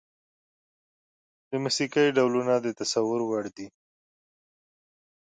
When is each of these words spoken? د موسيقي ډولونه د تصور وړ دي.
د 1.49 1.51
موسيقي 1.63 2.05
ډولونه 2.17 2.53
د 2.59 2.67
تصور 2.79 3.19
وړ 3.29 3.45
دي. 3.57 3.67